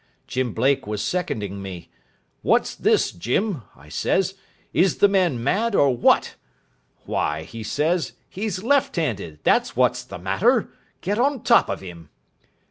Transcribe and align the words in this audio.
Jim 0.25 0.51
Blake 0.51 0.87
was 0.87 0.99
seconding 1.03 1.61
me. 1.61 1.91
'What's 2.41 2.73
this, 2.73 3.11
Jim?' 3.11 3.61
I 3.75 3.87
says, 3.89 4.33
'is 4.73 4.97
the 4.97 5.07
man 5.07 5.43
mad, 5.43 5.75
or 5.75 5.95
what?' 5.95 6.37
'Why,' 7.05 7.43
he 7.43 7.61
says, 7.61 8.13
'he's 8.27 8.63
left 8.63 8.95
handed, 8.95 9.41
that's 9.43 9.75
what's 9.75 10.03
the 10.03 10.17
matter. 10.17 10.69
Get 11.01 11.19
on 11.19 11.43
top 11.43 11.69
of 11.69 11.81
him.' 11.81 12.09